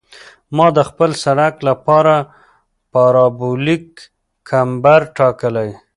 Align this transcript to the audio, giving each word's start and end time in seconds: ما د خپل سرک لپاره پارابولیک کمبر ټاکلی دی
ما 0.55 0.67
د 0.77 0.79
خپل 0.89 1.11
سرک 1.23 1.55
لپاره 1.69 2.13
پارابولیک 2.93 3.85
کمبر 4.49 4.99
ټاکلی 5.17 5.65
دی 5.69 5.75